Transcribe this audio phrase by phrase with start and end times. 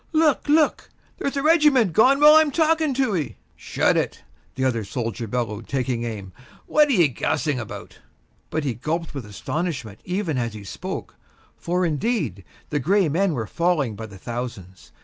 [0.13, 0.49] Look!
[0.49, 0.89] look!
[1.19, 4.23] there's a regiment gone while I'm talking to ye." "Shut it!"
[4.55, 6.33] the other soldier bellowed, taking aim,
[6.65, 7.99] "what are ye gassing about?"
[8.49, 11.17] But he gulped with astonishment even as he spoke,
[11.55, 14.91] for, indeed, the gray men were falling by the thousands.